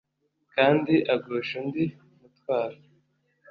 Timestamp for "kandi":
0.53-0.93